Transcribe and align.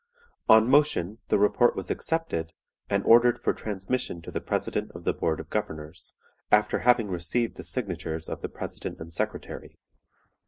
"On 0.49 0.67
motion, 0.67 1.19
the 1.27 1.37
report 1.37 1.75
was 1.75 1.91
accepted, 1.91 2.53
and 2.89 3.03
ordered 3.05 3.37
for 3.39 3.53
transmission 3.53 4.19
to 4.23 4.31
the 4.31 4.41
President 4.41 4.89
of 4.95 5.03
the 5.03 5.13
Board 5.13 5.39
of 5.39 5.51
Governors, 5.51 6.15
after 6.51 6.79
having 6.79 7.07
received 7.09 7.55
the 7.55 7.63
signatures 7.63 8.27
of 8.27 8.41
the 8.41 8.49
President 8.49 8.99
and 8.99 9.13
Secretary. 9.13 9.77